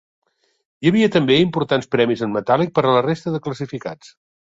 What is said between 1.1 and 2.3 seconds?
també importants premis